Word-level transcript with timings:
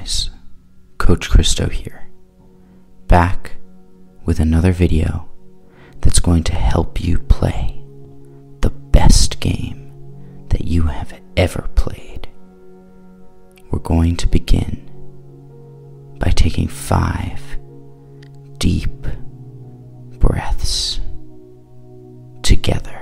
guys? 0.00 0.30
Coach 0.98 1.28
Christo 1.28 1.68
here. 1.68 2.08
Back 3.06 3.56
with 4.24 4.40
another 4.40 4.72
video 4.72 5.28
that's 6.00 6.20
going 6.20 6.44
to 6.44 6.54
help 6.54 7.02
you 7.02 7.18
play 7.18 7.82
the 8.60 8.70
best 8.70 9.40
game 9.40 9.92
that 10.48 10.64
you 10.64 10.84
have 10.84 11.20
ever 11.36 11.68
played. 11.74 12.28
We're 13.70 13.80
going 13.80 14.16
to 14.16 14.26
begin 14.26 14.86
by 16.18 16.30
taking 16.30 16.68
five 16.68 17.40
deep 18.58 19.06
breaths 20.18 21.00
together. 22.42 22.96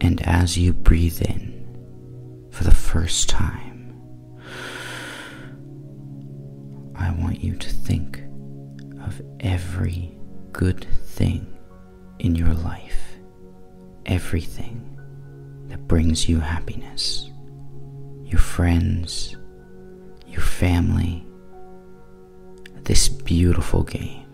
And 0.00 0.20
as 0.22 0.56
you 0.56 0.72
breathe 0.72 1.20
in 1.22 1.49
for 2.60 2.64
the 2.64 2.74
first 2.74 3.30
time, 3.30 3.98
I 6.94 7.10
want 7.12 7.42
you 7.42 7.56
to 7.56 7.70
think 7.70 8.20
of 9.02 9.22
every 9.40 10.14
good 10.52 10.84
thing 11.06 11.56
in 12.18 12.34
your 12.34 12.52
life, 12.52 13.00
everything 14.04 15.00
that 15.68 15.88
brings 15.88 16.28
you 16.28 16.38
happiness, 16.38 17.30
your 18.24 18.40
friends, 18.40 19.38
your 20.26 20.42
family, 20.42 21.24
this 22.82 23.08
beautiful 23.08 23.84
game. 23.84 24.26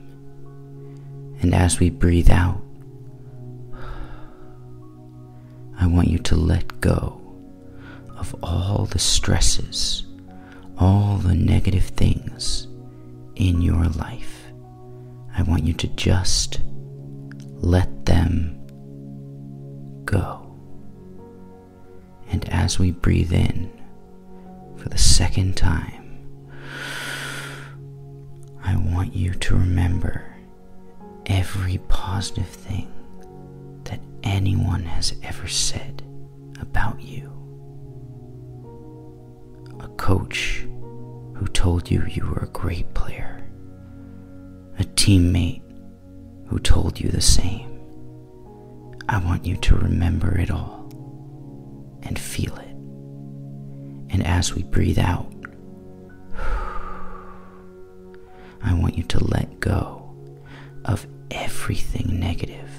And 1.43 1.55
as 1.55 1.79
we 1.79 1.91
breathe 1.91 2.31
out, 2.31 2.61
I 5.79 5.87
want 5.87 6.09
you 6.09 6.19
to 6.19 6.35
let 6.35 6.81
go 6.81 7.21
of 8.27 8.43
all 8.43 8.87
the 8.87 8.99
stresses, 8.99 10.05
all 10.79 11.17
the 11.19 11.35
negative 11.35 11.85
things 11.85 12.67
in 13.37 13.63
your 13.63 13.85
life. 13.85 14.45
I 15.37 15.43
want 15.43 15.65
you 15.65 15.73
to 15.75 15.87
just 15.89 16.61
let 17.57 18.07
them 18.07 18.59
go. 20.05 20.43
And 22.29 22.49
as 22.49 22.79
we 22.79 22.91
breathe 22.91 23.33
in 23.33 23.71
for 24.77 24.89
the 24.89 24.99
second 24.99 25.57
time, 25.57 26.29
I 28.65 28.77
want 28.77 29.15
you 29.15 29.35
to 29.35 29.55
remember 29.55 30.35
every 31.27 31.79
positive 31.89 32.49
thing 32.49 32.93
that 33.85 34.01
anyone 34.25 34.83
has 34.83 35.15
ever 35.23 35.47
said 35.47 36.03
about 36.61 37.01
you. 37.01 37.46
Coach 40.07 40.65
who 41.35 41.49
told 41.53 41.91
you 41.91 42.07
you 42.07 42.25
were 42.27 42.45
a 42.45 42.51
great 42.51 42.95
player. 42.95 43.45
A 44.79 44.85
teammate 44.85 45.65
who 46.47 46.61
told 46.61 47.01
you 47.01 47.09
the 47.09 47.21
same. 47.21 47.81
I 49.09 49.19
want 49.19 49.45
you 49.45 49.57
to 49.57 49.75
remember 49.75 50.39
it 50.39 50.49
all 50.49 50.89
and 52.05 52.17
feel 52.17 52.55
it. 52.55 52.69
And 54.13 54.25
as 54.25 54.55
we 54.55 54.63
breathe 54.63 55.01
out, 55.01 55.27
I 58.63 58.75
want 58.75 58.97
you 58.97 59.03
to 59.03 59.25
let 59.25 59.59
go 59.59 60.09
of 60.85 61.05
everything 61.33 62.21
negative 62.21 62.71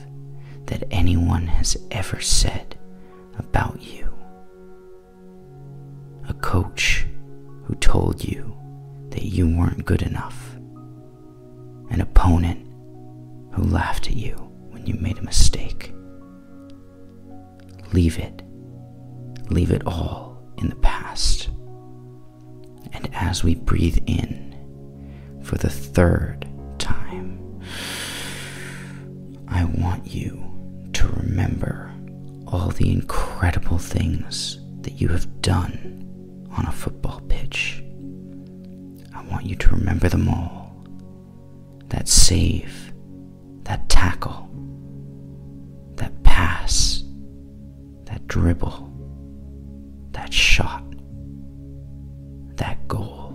that 0.67 0.85
anyone 0.91 1.47
has 1.47 1.75
ever 1.91 2.21
said 2.21 2.77
about 3.37 3.81
you. 3.81 4.13
A 6.29 6.33
coach 6.35 7.05
who 7.67 7.75
told 7.75 8.23
you 8.23 8.57
that 9.09 9.23
you 9.23 9.45
weren't 9.45 9.85
good 9.85 10.01
enough. 10.01 10.55
An 11.89 11.99
opponent 11.99 12.65
who 13.53 13.63
laughed 13.63 14.07
at 14.07 14.15
you 14.15 14.35
when 14.69 14.85
you 14.85 14.93
made 14.93 15.17
a 15.17 15.23
mistake. 15.23 15.93
Leave 17.91 18.17
it. 18.17 18.41
Leave 19.49 19.71
it 19.71 19.85
all 19.85 20.41
in 20.57 20.69
the 20.69 20.75
past. 20.77 21.49
And 22.93 23.09
as 23.13 23.43
we 23.43 23.55
breathe 23.55 23.99
in 24.07 25.41
for 25.43 25.57
the 25.57 25.69
third 25.69 26.47
time, 26.77 27.61
I 29.49 29.65
want 29.65 30.07
you 30.07 30.89
to 30.93 31.07
remember 31.07 31.91
all 32.47 32.69
the 32.69 32.91
incredible 32.91 33.77
things 33.77 34.59
that 34.83 35.01
you 35.01 35.09
have 35.09 35.41
done 35.41 36.06
on 36.57 36.65
a 36.65 36.71
football 36.71 37.21
pitch. 37.27 37.83
I 39.13 39.21
want 39.29 39.45
you 39.45 39.55
to 39.55 39.69
remember 39.69 40.09
them 40.09 40.27
all 40.27 40.73
that 41.89 42.07
save, 42.07 42.93
that 43.63 43.87
tackle, 43.89 44.49
that 45.95 46.23
pass, 46.23 47.03
that 48.05 48.27
dribble, 48.27 48.91
that 50.11 50.33
shot, 50.33 50.83
that 52.55 52.87
goal. 52.87 53.29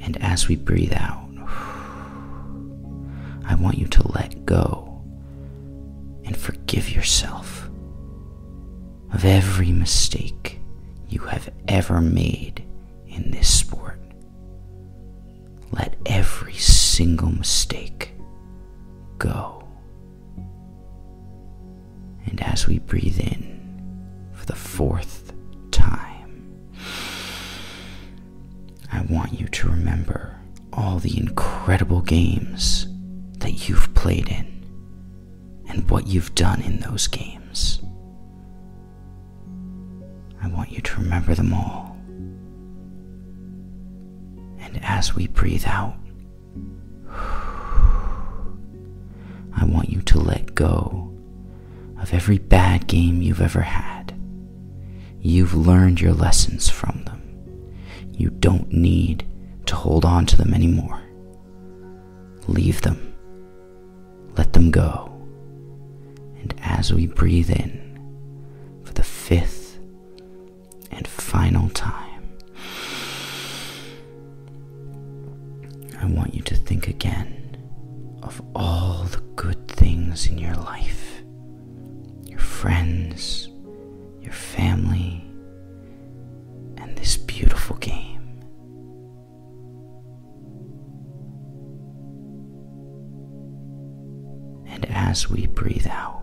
And 0.00 0.16
as 0.22 0.48
we 0.48 0.56
breathe 0.56 0.94
out, 0.94 1.28
I 3.46 3.54
want 3.56 3.78
you 3.78 3.86
to 3.88 4.08
let 4.12 4.46
go 4.46 5.02
and 6.24 6.36
forgive 6.36 6.90
yourself 6.90 7.68
of 9.12 9.24
every 9.24 9.72
mistake 9.72 10.61
you 11.12 11.20
have 11.20 11.50
ever 11.68 12.00
made 12.00 12.64
in 13.06 13.30
this 13.30 13.52
sport. 13.52 13.98
Let 15.70 15.96
every 16.06 16.54
single 16.54 17.30
mistake 17.30 18.12
go. 19.18 19.68
And 22.26 22.42
as 22.42 22.66
we 22.66 22.78
breathe 22.78 23.18
in 23.20 24.30
for 24.32 24.46
the 24.46 24.54
fourth 24.54 25.32
time, 25.70 26.64
I 28.90 29.02
want 29.02 29.38
you 29.38 29.48
to 29.48 29.68
remember 29.68 30.38
all 30.72 30.98
the 30.98 31.18
incredible 31.18 32.00
games 32.00 32.86
that 33.38 33.68
you've 33.68 33.92
played 33.94 34.28
in 34.28 34.46
and 35.68 35.88
what 35.90 36.06
you've 36.06 36.34
done 36.34 36.62
in 36.62 36.80
those 36.80 37.06
games. 37.06 37.41
Remember 41.02 41.34
them 41.34 41.52
all. 41.52 41.96
And 44.60 44.78
as 44.82 45.14
we 45.14 45.26
breathe 45.26 45.64
out, 45.66 45.96
I 49.54 49.64
want 49.64 49.90
you 49.90 50.00
to 50.02 50.18
let 50.18 50.54
go 50.54 51.12
of 52.00 52.14
every 52.14 52.38
bad 52.38 52.86
game 52.86 53.20
you've 53.20 53.40
ever 53.40 53.60
had. 53.60 54.14
You've 55.20 55.54
learned 55.54 56.00
your 56.00 56.14
lessons 56.14 56.68
from 56.68 57.02
them. 57.04 57.20
You 58.12 58.30
don't 58.30 58.72
need 58.72 59.26
to 59.66 59.76
hold 59.76 60.04
on 60.04 60.26
to 60.26 60.36
them 60.36 60.54
anymore. 60.54 61.02
Leave 62.48 62.80
them. 62.82 63.14
Let 64.36 64.52
them 64.52 64.70
go. 64.70 65.08
And 66.40 66.54
as 66.62 66.92
we 66.92 67.06
breathe 67.06 67.50
in 67.50 68.80
for 68.84 68.92
the 68.94 69.04
fifth 69.04 69.61
and 70.92 71.06
final 71.06 71.68
time, 71.70 72.36
I 76.00 76.06
want 76.06 76.34
you 76.34 76.42
to 76.42 76.56
think 76.56 76.88
again 76.88 77.56
of 78.22 78.40
all 78.54 79.04
the 79.04 79.20
good 79.36 79.68
things 79.68 80.26
in 80.26 80.38
your 80.38 80.54
life 80.54 81.22
your 82.24 82.38
friends, 82.38 83.48
your 84.20 84.32
family, 84.32 85.22
and 86.78 86.96
this 86.96 87.16
beautiful 87.16 87.76
game. 87.76 88.40
And 94.66 94.86
as 94.86 95.28
we 95.28 95.46
breathe 95.46 95.86
out, 95.88 96.21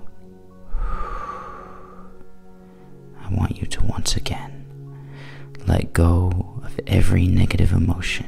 negative 7.50 7.72
emotion, 7.72 8.28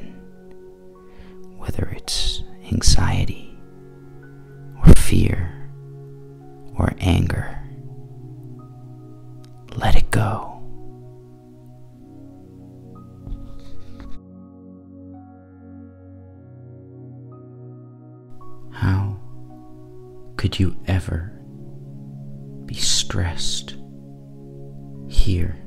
whether 1.58 1.88
it's 1.96 2.42
anxiety 2.72 3.56
or 4.84 4.92
fear 4.96 5.70
or 6.76 6.92
anger. 6.98 7.56
Let 9.76 9.96
it 9.96 10.10
go. 10.10 10.48
How 18.74 19.20
could 20.36 20.60
you 20.60 20.76
ever 20.88 21.32
be 22.66 22.74
stressed 22.74 23.76
here 25.08 25.62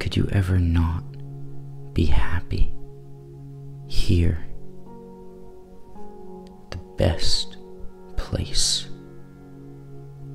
could 0.00 0.16
you 0.16 0.26
ever 0.32 0.58
not 0.58 1.04
be 1.92 2.06
happy 2.06 2.74
here? 3.86 4.44
The 6.70 6.78
best 6.96 7.58
place 8.16 8.88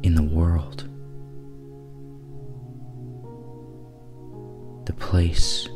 in 0.03 0.13
the 0.13 0.23
world. 0.23 0.87
The 4.85 4.93
place 4.93 5.67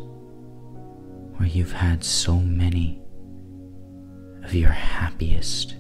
where 1.38 1.50
you've 1.50 1.72
had 1.72 2.04
so 2.04 2.36
many 2.38 3.02
of 4.44 4.54
your 4.54 4.70
happiest 4.70 5.76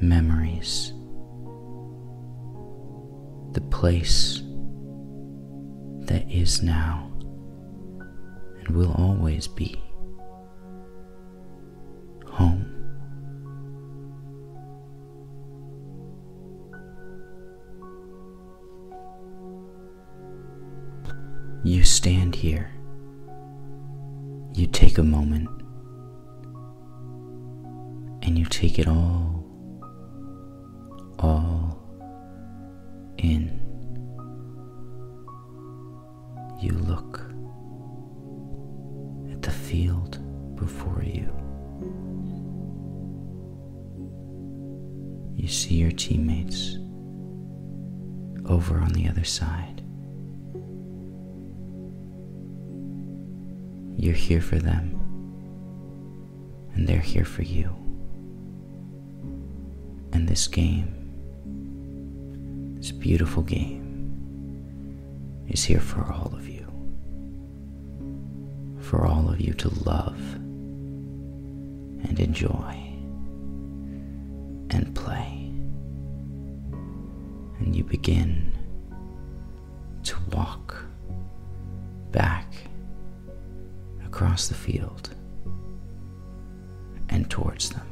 memories. 0.00 0.94
The 3.52 3.60
place 3.70 4.35
is 6.28 6.62
now 6.62 7.10
and 8.58 8.68
will 8.68 8.92
always 8.92 9.46
be 9.46 9.80
home. 12.26 12.72
You 21.64 21.82
stand 21.84 22.34
here. 22.34 22.70
You 24.54 24.66
take 24.66 24.98
a 24.98 25.02
moment 25.02 25.48
and 28.22 28.38
you 28.38 28.44
take 28.46 28.78
it 28.78 28.86
all, 28.86 29.44
all 31.18 31.78
in. 33.18 33.55
Look 36.96 37.20
at 39.32 39.42
the 39.42 39.50
field 39.50 40.18
before 40.56 41.02
you. 41.02 41.30
You 45.34 45.48
see 45.48 45.74
your 45.74 45.90
teammates 45.92 46.78
over 48.46 48.78
on 48.78 48.92
the 48.92 49.08
other 49.08 49.24
side. 49.24 49.82
You're 53.98 54.14
here 54.14 54.40
for 54.40 54.58
them, 54.58 54.92
and 56.74 56.86
they're 56.86 56.98
here 56.98 57.24
for 57.24 57.42
you. 57.42 57.68
And 60.12 60.28
this 60.28 60.46
game, 60.46 60.94
this 62.78 62.92
beautiful 62.92 63.42
game, 63.42 63.84
is 65.48 65.64
here 65.64 65.80
for 65.80 66.00
all 66.12 66.32
of 66.34 66.48
you. 66.48 66.55
For 68.90 69.04
all 69.04 69.28
of 69.28 69.40
you 69.40 69.52
to 69.54 69.68
love 69.84 70.16
and 72.04 72.20
enjoy 72.20 72.74
and 74.70 74.94
play. 74.94 75.50
And 77.58 77.74
you 77.74 77.82
begin 77.82 78.52
to 80.04 80.16
walk 80.30 80.84
back 82.12 82.46
across 84.04 84.46
the 84.46 84.54
field 84.54 85.10
and 87.08 87.28
towards 87.28 87.70
them. 87.70 87.88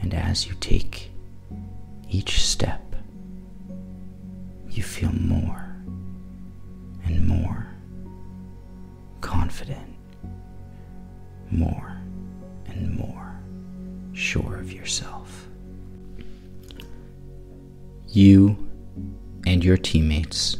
And 0.00 0.14
as 0.14 0.46
you 0.46 0.54
take 0.60 1.11
each 2.12 2.42
step, 2.42 2.94
you 4.68 4.82
feel 4.82 5.12
more 5.12 5.74
and 7.06 7.26
more 7.26 7.66
confident, 9.22 9.96
more 11.50 11.96
and 12.66 12.94
more 12.96 13.40
sure 14.12 14.56
of 14.56 14.70
yourself. 14.70 15.48
You 18.08 18.58
and 19.46 19.64
your 19.64 19.78
teammates 19.78 20.56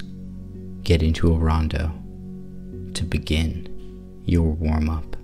get 0.82 1.02
into 1.02 1.34
a 1.34 1.36
rondo 1.36 1.92
to 2.94 3.04
begin 3.04 4.22
your 4.24 4.50
warm 4.52 4.88
up. 4.88 5.16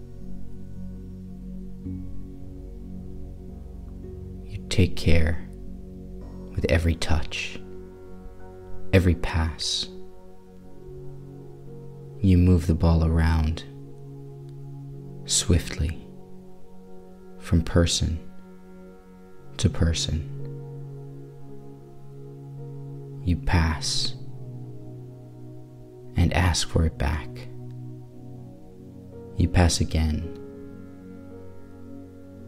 You 4.44 4.58
take 4.69 4.94
care 4.94 5.48
with 6.58 6.72
every 6.72 6.96
touch, 6.96 7.60
every 8.93 9.14
pass. 9.14 9.88
You 12.20 12.37
move 12.37 12.66
the 12.66 12.75
ball 12.75 13.05
around 13.05 13.62
swiftly 15.25 16.05
from 17.38 17.62
person 17.62 18.19
to 19.58 19.70
person. 19.70 20.34
You 23.22 23.37
pass 23.37 24.16
and 26.16 26.32
ask 26.32 26.69
for 26.69 26.84
it 26.87 26.99
back. 26.99 27.28
You 29.37 29.46
pass 29.46 29.81
again 29.81 30.37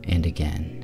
and 0.03 0.27
again. 0.27 0.80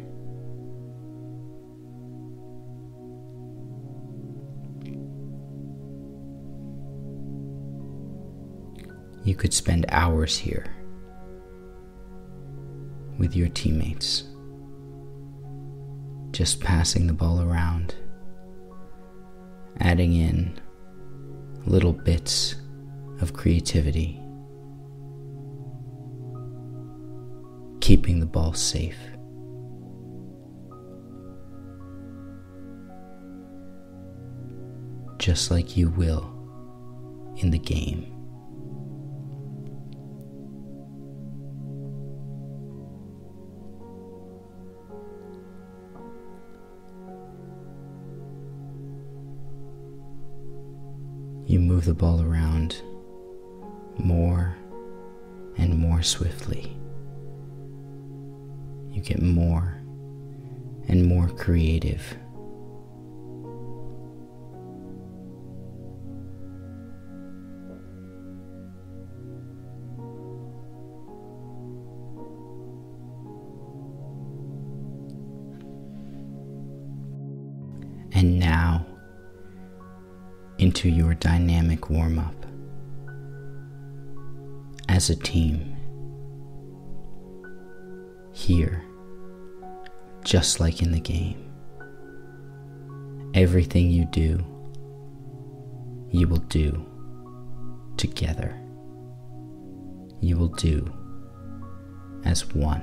You 9.27 9.35
could 9.35 9.53
spend 9.53 9.87
hours 9.89 10.39
here 10.39 10.65
with 13.19 13.35
your 13.35 13.49
teammates, 13.49 14.23
just 16.31 16.61
passing 16.61 17.09
the 17.09 17.13
ball 17.13 17.43
around, 17.43 17.97
adding 19.81 20.13
in 20.13 20.61
little 21.65 21.93
bits 21.93 22.55
of 23.21 23.33
creativity, 23.33 24.23
keeping 27.81 28.21
the 28.21 28.27
ball 28.27 28.53
safe. 28.53 28.99
Just 35.19 35.51
like 35.51 35.77
you 35.77 35.89
will 35.91 36.33
in 37.39 37.51
the 37.51 37.59
game. 37.59 38.16
Move 51.77 51.85
the 51.85 51.93
ball 51.93 52.23
around 52.23 52.81
more 53.99 54.57
and 55.59 55.77
more 55.77 56.03
swiftly. 56.03 56.75
You 58.91 59.03
get 59.03 59.21
more 59.21 59.79
and 60.89 61.05
more 61.05 61.29
creative. 61.29 62.17
Into 80.67 80.89
your 80.89 81.15
dynamic 81.15 81.91
warm 81.91 82.19
up. 82.19 82.35
As 84.89 85.11
a 85.11 85.15
team, 85.15 85.77
here, 88.33 88.83
just 90.25 90.59
like 90.59 90.83
in 90.83 90.91
the 90.91 90.99
game, 90.99 91.53
everything 93.33 93.93
you 93.93 94.07
do, 94.07 94.45
you 96.11 96.27
will 96.27 96.45
do 96.49 96.85
together. 97.97 98.53
You 100.21 100.37
will 100.37 100.49
do 100.49 100.93
as 102.25 102.45
one, 102.57 102.83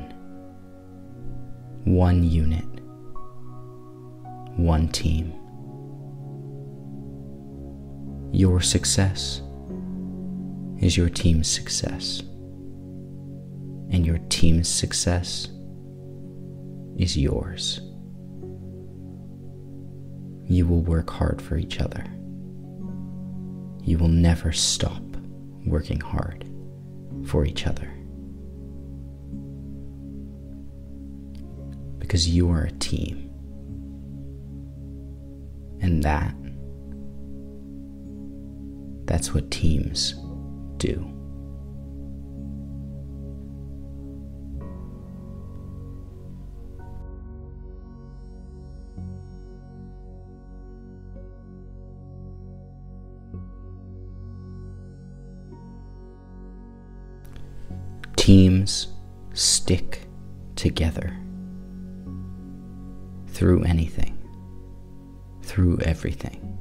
one 1.84 2.24
unit, 2.24 2.63
one 4.56 4.88
team. 4.88 5.34
Your 8.36 8.62
success 8.62 9.44
is 10.80 10.98
your 10.98 11.08
team's 11.08 11.48
success, 11.48 12.22
and 13.92 14.04
your 14.08 14.18
team's 14.30 14.68
success 14.68 15.50
is 16.98 17.16
yours. 17.16 17.80
You 20.50 20.66
will 20.66 20.82
work 20.82 21.12
hard 21.12 21.44
for 21.44 21.58
each 21.58 21.80
other. 21.80 22.04
You 23.84 24.00
will 24.00 24.08
never 24.08 24.52
stop 24.52 25.04
working 25.68 26.00
hard 26.00 26.50
for 27.28 27.46
each 27.46 27.68
other. 27.68 27.88
Because 32.00 32.28
you 32.28 32.50
are 32.50 32.63
a 32.63 32.72
team. 32.72 33.30
And 35.82 36.02
that, 36.02 36.34
that's 39.05 39.33
what 39.33 39.51
teams 39.51 40.15
do. 40.77 41.10
Teams 58.15 58.88
stick 59.33 60.07
together 60.55 61.17
through 63.27 63.63
anything, 63.63 64.17
through 65.41 65.77
everything. 65.79 66.57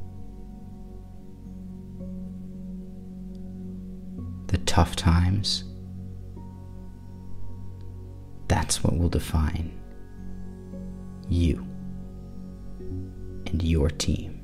Tough 4.73 4.97
times, 4.97 5.65
that's 8.49 8.83
what 8.83 8.97
will 8.97 9.11
define 9.11 9.71
you 11.29 11.59
and 13.45 13.63
your 13.63 13.91
team. 13.91 14.41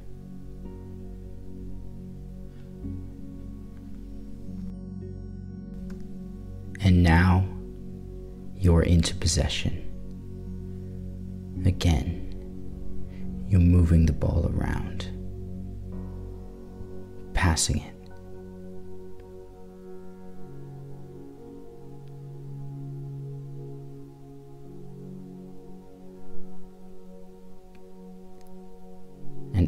And 6.82 7.02
now 7.02 7.48
you're 8.54 8.82
into 8.82 9.14
possession. 9.14 9.82
Again, 11.64 13.46
you're 13.48 13.60
moving 13.60 14.04
the 14.04 14.12
ball 14.12 14.52
around, 14.54 15.08
passing 17.32 17.78
it. 17.78 17.87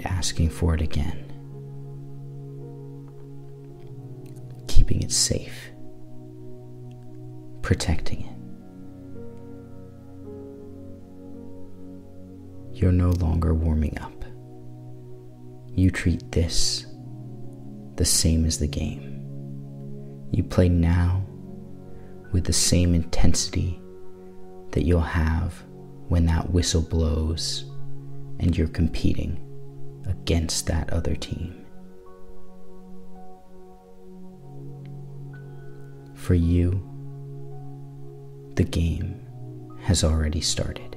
Asking 0.04 0.50
for 0.50 0.74
it 0.74 0.80
again, 0.80 1.24
keeping 4.66 5.02
it 5.02 5.12
safe 5.12 5.70
protecting 7.70 8.22
it. 8.22 8.36
You're 12.76 12.90
no 12.90 13.10
longer 13.10 13.54
warming 13.54 13.96
up. 14.00 14.24
You 15.76 15.92
treat 15.92 16.32
this 16.32 16.86
the 17.94 18.04
same 18.04 18.44
as 18.44 18.58
the 18.58 18.66
game. 18.66 19.24
You 20.32 20.42
play 20.42 20.68
now 20.68 21.24
with 22.32 22.44
the 22.44 22.52
same 22.52 22.92
intensity 22.92 23.80
that 24.72 24.82
you'll 24.82 25.00
have 25.00 25.62
when 26.08 26.26
that 26.26 26.50
whistle 26.50 26.82
blows 26.82 27.70
and 28.40 28.58
you're 28.58 28.66
competing 28.66 29.38
against 30.06 30.66
that 30.66 30.92
other 30.92 31.14
team. 31.14 31.64
For 36.14 36.34
you, 36.34 36.86
the 38.56 38.64
game 38.64 39.26
has 39.82 40.04
already 40.04 40.40
started. 40.40 40.96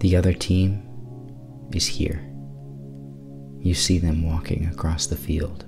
The 0.00 0.16
other 0.16 0.32
team 0.32 0.82
is 1.74 1.86
here. 1.86 2.26
You 3.60 3.74
see 3.74 3.98
them 3.98 4.26
walking 4.26 4.66
across 4.66 5.06
the 5.06 5.16
field. 5.16 5.66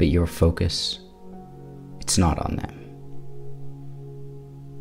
But 0.00 0.08
your 0.08 0.26
focus, 0.26 1.00
it's 2.00 2.16
not 2.16 2.38
on 2.38 2.56
them. 2.56 2.74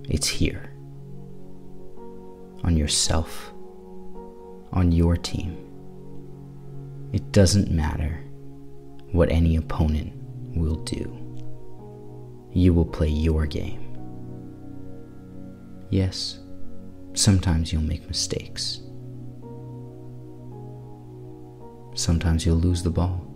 It's 0.08 0.30
here. 0.30 0.72
On 2.64 2.78
yourself 2.78 3.52
on 4.72 4.94
your 4.94 5.18
team. 5.18 5.58
It 7.12 7.34
doesn't 7.34 7.70
matter 7.70 8.24
what 9.12 9.30
any 9.30 9.58
opponent 9.58 10.14
will 10.56 10.78
do. 10.86 11.04
You 12.54 12.74
will 12.74 12.86
play 12.86 13.10
your 13.10 13.46
game. 13.46 13.98
Yes, 15.90 16.40
sometimes 17.14 17.74
you'll 17.74 17.82
make 17.82 18.08
mistakes. 18.08 18.80
Sometimes 21.94 22.46
you'll 22.46 22.56
lose 22.56 22.84
the 22.84 22.90
ball. 22.90 23.29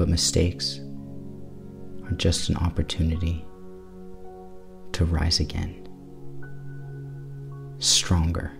But 0.00 0.08
mistakes 0.08 0.80
are 2.04 2.12
just 2.16 2.48
an 2.48 2.56
opportunity 2.56 3.44
to 4.92 5.04
rise 5.04 5.40
again 5.40 5.86
stronger. 7.80 8.50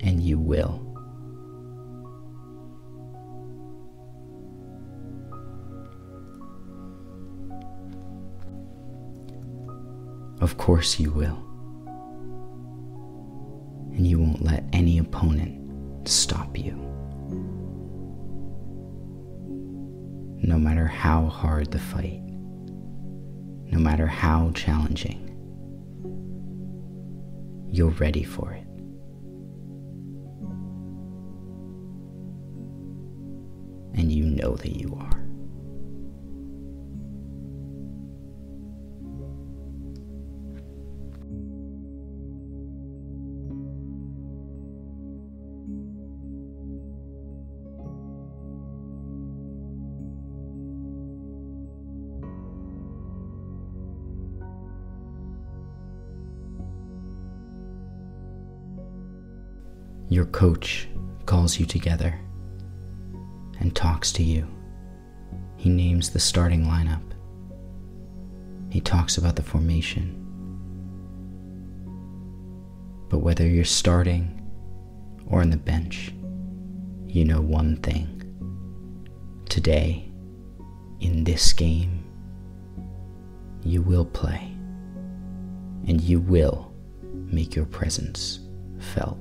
And 0.00 0.22
you 0.22 0.38
will. 0.38 0.93
Of 10.44 10.58
course 10.58 11.00
you 11.00 11.10
will. 11.10 11.38
And 13.96 14.06
you 14.06 14.18
won't 14.18 14.42
let 14.42 14.64
any 14.72 14.98
opponent 14.98 16.06
stop 16.06 16.58
you. 16.58 16.84
no 20.46 20.58
matter 20.58 20.86
how 20.86 21.24
hard 21.24 21.70
the 21.70 21.78
fight, 21.78 22.20
no 23.72 23.78
matter 23.78 24.06
how 24.06 24.50
challenging, 24.54 25.30
you're 27.72 27.88
ready 27.92 28.22
for 28.22 28.52
it. 28.52 28.66
And 33.98 34.12
you 34.12 34.24
know 34.26 34.54
that 34.56 34.76
you 34.76 34.94
are. 35.00 35.23
Your 60.24 60.32
coach 60.32 60.88
calls 61.26 61.60
you 61.60 61.66
together 61.66 62.18
and 63.60 63.76
talks 63.76 64.10
to 64.12 64.22
you. 64.22 64.48
He 65.58 65.68
names 65.68 66.08
the 66.08 66.18
starting 66.18 66.64
lineup. 66.64 67.02
He 68.70 68.80
talks 68.80 69.18
about 69.18 69.36
the 69.36 69.42
formation. 69.42 70.14
But 73.10 73.18
whether 73.18 73.46
you're 73.46 73.66
starting 73.66 74.40
or 75.26 75.42
on 75.42 75.50
the 75.50 75.58
bench, 75.58 76.14
you 77.06 77.26
know 77.26 77.42
one 77.42 77.76
thing. 77.76 78.22
Today, 79.50 80.10
in 81.00 81.24
this 81.24 81.52
game, 81.52 82.02
you 83.62 83.82
will 83.82 84.06
play 84.06 84.56
and 85.86 86.00
you 86.00 86.18
will 86.18 86.72
make 87.10 87.54
your 87.54 87.66
presence 87.66 88.40
felt. 88.78 89.18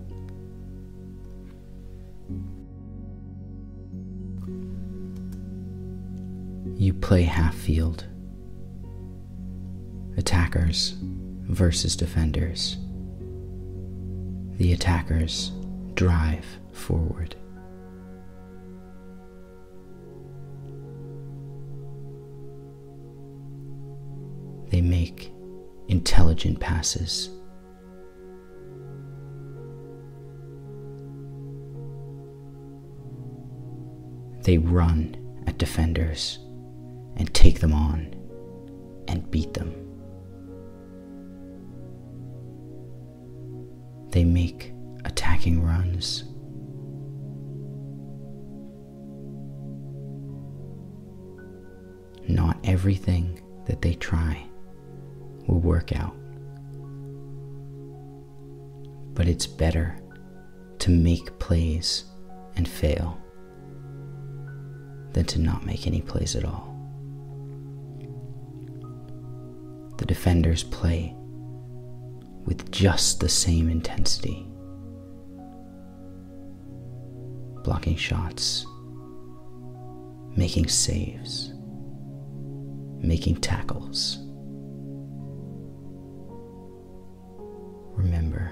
You 6.76 6.94
play 6.94 7.24
half 7.24 7.56
field. 7.56 8.06
Attackers 10.18 10.96
versus 11.00 11.96
defenders. 11.96 12.78
The 14.58 14.74
attackers 14.74 15.52
drive 15.94 16.46
forward. 16.72 17.36
They 24.70 24.82
make 24.82 25.32
intelligent 25.88 26.60
passes. 26.60 27.30
They 34.44 34.58
run 34.58 35.16
at 35.48 35.58
defenders 35.58 36.40
and 37.18 37.34
take 37.34 37.60
them 37.60 37.74
on 37.74 38.14
and 39.08 39.30
beat 39.30 39.54
them. 39.54 39.74
They 44.10 44.24
make 44.24 44.72
attacking 45.06 45.64
runs. 45.64 46.24
Not 52.28 52.58
everything 52.64 53.42
that 53.66 53.82
they 53.82 53.96
try 53.96 54.46
will 55.48 55.60
work 55.60 55.96
out. 55.96 56.16
But 59.14 59.28
it's 59.28 59.46
better 59.46 59.98
to 60.80 60.92
make 60.92 61.38
plays 61.40 62.06
and 62.56 62.68
fail 62.68 63.20
than 65.14 65.26
to 65.26 65.40
not 65.40 65.66
make 65.66 65.88
any 65.88 66.02
plays 66.02 66.36
at 66.36 66.46
all. 66.46 66.73
The 70.04 70.08
defenders 70.08 70.64
play 70.64 71.16
with 72.46 72.70
just 72.74 73.22
the 73.22 73.30
same 73.30 73.70
intensity, 73.70 74.46
blocking 77.64 77.96
shots, 77.96 78.66
making 80.36 80.68
saves, 80.68 81.54
making 83.00 83.38
tackles. 83.38 84.18
Remember, 87.96 88.52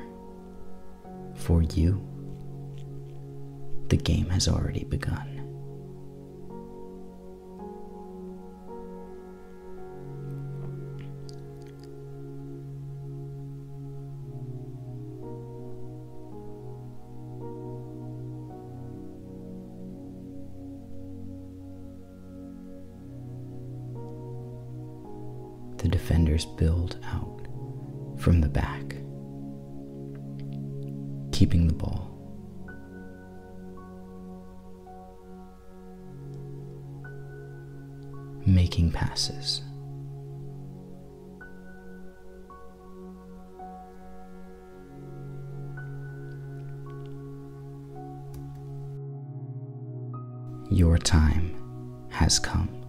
for 1.36 1.63
you, 1.63 2.01
the 3.89 3.98
game 3.98 4.29
has 4.29 4.48
already 4.48 4.86
begun. 4.86 5.41
The 25.82 25.88
defenders 25.88 26.46
build 26.46 26.98
out 27.12 27.48
from 28.20 28.40
the 28.40 28.48
back, 28.48 28.96
keeping 31.32 31.68
the 31.68 31.74
ball. 31.74 32.08
Making 38.46 38.92
passes. 38.92 39.64
Your 50.70 51.00
time 51.00 51.55
has 52.12 52.38
come. 52.38 52.80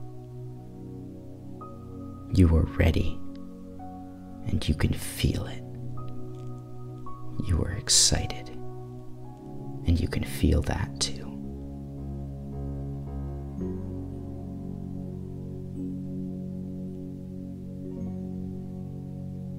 You 2.35 2.49
are 2.57 2.64
ready, 2.79 3.21
and 4.47 4.66
you 4.66 4.75
can 4.75 4.95
feel 4.95 5.45
it. 5.45 5.62
You 7.47 7.62
are 7.62 7.73
excited, 7.73 8.49
and 9.87 10.01
you 10.01 10.09
can 10.09 10.25
feel 10.25 10.62
that 10.62 10.99
too. 10.99 11.27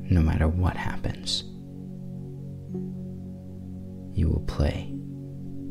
No 0.09 0.21
matter 0.21 0.47
what 0.47 0.75
happens, 0.75 1.43
you 4.15 4.29
will 4.29 4.45
play 4.47 4.91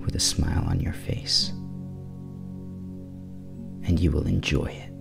with 0.04 0.14
a 0.14 0.20
smile 0.20 0.64
on 0.68 0.78
your 0.78 0.92
face, 0.92 1.48
and 3.88 3.98
you 3.98 4.12
will 4.12 4.28
enjoy 4.28 4.66
it. 4.66 4.91